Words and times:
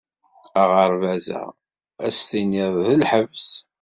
Aɣerbaz-a 0.61 1.43
ad 2.05 2.11
s-tiniḍ 2.17 2.73
d 2.85 2.89
lḥebs. 3.01 3.47